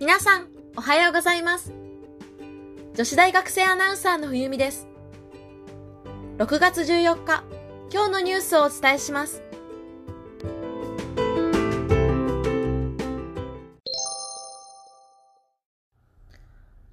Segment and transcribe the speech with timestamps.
[0.00, 1.74] 皆さん、おはようございます。
[2.94, 4.88] 女子大学生アナウンサーの冬美です。
[6.38, 7.44] 6月14日、
[7.92, 9.42] 今日のニュースをお伝えします。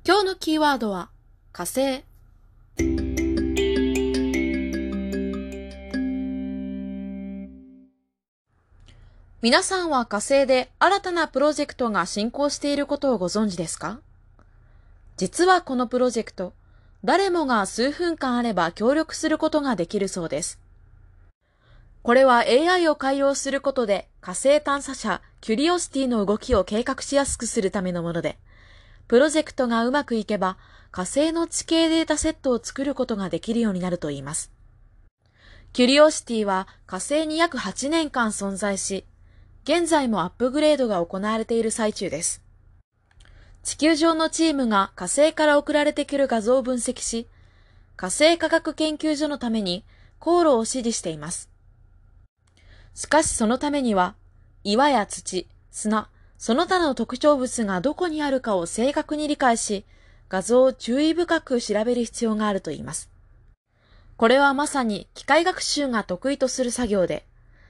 [0.05, 1.09] 今日のキーワードは、
[1.53, 2.03] 火星。
[9.43, 13.99] 皆さんは火星で新たなプロジェクトが進行していることをご存知ですか？
[15.15, 16.53] 実はこのプロジェクト、
[17.03, 20.59] 誰もが数分間あれば協力することができるそうです。
[22.01, 28.39] これは AI を改良することで火星探査車キュリオシティの動きを計画しやすくするためのもので、
[29.07, 30.57] プロジェクトがうまくいけば
[30.89, 34.51] 火星の地形データセットを作ることができるようになるといいます。
[35.73, 39.05] キュリオシティは火星に約8年間存在し、
[39.67, 42.41] 現在もアップグレードが行われている最中です。
[43.63, 47.27] 地球上のチームが火星から送られてくる画像を分析し、
[47.97, 49.83] 火星科学研究所のために
[50.19, 51.49] 航路を指示しています。
[52.95, 54.15] しかしそのためには、
[54.63, 59.83] 岩や土、砂、その他の特徴物がどこにあるかを正確に理解し、
[60.29, 63.09] 画像を注意深く調べる必要があるといいます。
[64.15, 67.25] これはまさに機械学習が得意とする作業で、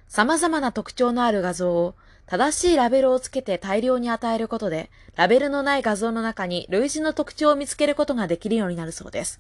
[0.08, 9.40] 様々な特徴のある画像を正しいラベルをつけて大量に与えることで、ラベルのない画像の中に類似の特徴を見つけることができるようになるそうです。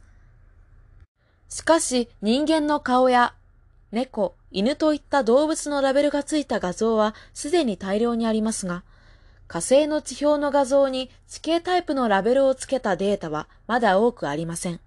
[1.49, 3.33] しかし、人間の顔や
[3.91, 8.83] 猫、犬といった動物のラベルがついた画像はすでに大量にありますが、
[9.47, 14.79] 火星の地表の画像に地形タイプのラベルをつけたデータはまだ多くありません。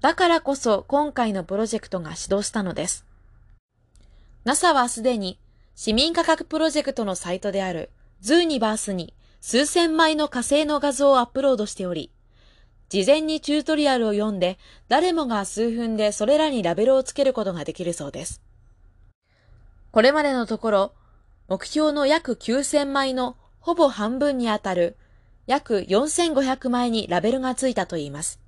[0.00, 3.06] だからこそ今回のプロジェクトが始動したのです。
[4.44, 5.38] NASA はすでに
[5.74, 12.10] 市民科学プロジェクトのサイトであるズーニバースに数千枚の火星の画像をアップロードしており、
[12.90, 18.42] 事前にチュートリアルを読んで誰もが数分でそれらにラベルをつけることができるそうです。
[19.90, 20.92] これまでのところ、
[21.48, 24.96] 目標の約9000枚のほぼ半分にあたる
[25.46, 28.40] 約4500枚にラベルがついたといいます。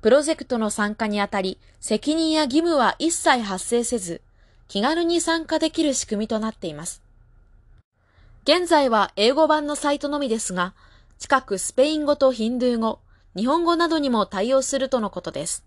[0.00, 4.22] プロジェクトの参加にあたり、責任や義務は一切発生せず、
[4.72, 7.02] 気軽に参加できる仕組みとなっています。
[8.44, 10.72] 現在は英語版のサイトのみですが、
[11.18, 12.98] 近くスペイン語とヒンドゥー語、
[13.36, 15.62] 日本語などにも対応するとのことです。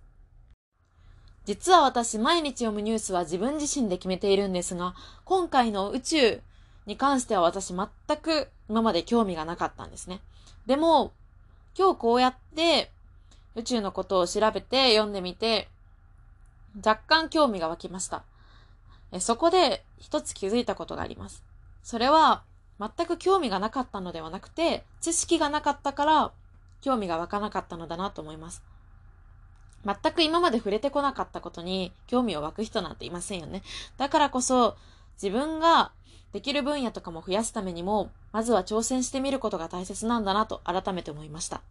[1.45, 6.41] 実は私、毎日読むニュースは自分自身で決めているんですが、今回の宇宙
[6.87, 7.87] に関しては私全
[8.17, 10.19] く今まで興味がなかったんですね。
[10.65, 11.11] でも、
[11.77, 12.89] 今日こうやって
[13.53, 15.67] 宇宙のことを調べて読んでみて、
[16.83, 18.23] 若干興味が湧きました。
[19.19, 21.43] そこで一つ気づいたことがあります。
[21.83, 22.43] それは
[22.79, 26.31] 全く興味がなかったのではなくて、知識がなかったから
[26.81, 28.63] 興味が湧かなかったのだなと思います。
[29.85, 33.61] 全く今まで触れてこなかったことに興味を湧く人なんていませんよね。
[33.97, 34.75] だからこそ
[35.21, 35.91] 自分が
[36.33, 41.61] できる分野とかも増やすためにも、まずは挑戦してみることが大切なんだなと改めて思いました。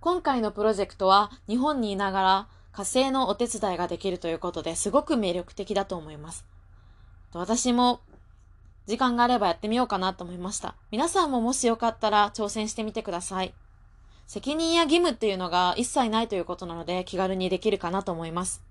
[0.00, 6.46] 今回のプロジェクトは日本にいながら火星のお手伝いができるということですごく魅力的だと思います。
[7.34, 7.98] 私も
[8.86, 10.76] 時間があればやってみようかなと思いました。
[10.92, 13.52] 皆さんももしよかったら挑戦してみてください。
[14.28, 18.62] 責任や義務っていうのが一切ないということなので気軽にできるかなと思います。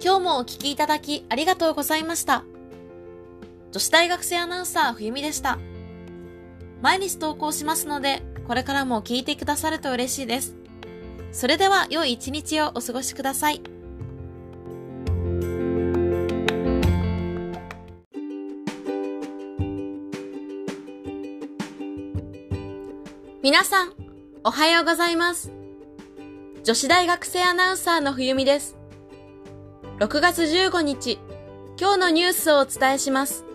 [0.00, 2.44] 今日もお聞きいただきありがとうございました。
[3.72, 5.58] 女子大学生アナウンサー冬美でした。
[6.80, 10.54] 毎日投稿しますので、これからも聞いてくださると嬉しいです。
[11.32, 13.60] それでは良い一日をお過ごしください。
[23.42, 23.92] 皆さん、
[24.44, 25.52] おはようございます。
[26.64, 28.76] 女子大学生アナウンサーの冬美です。
[30.00, 31.18] 6月15日、
[31.80, 33.47] 今日のニュースをお伝えします。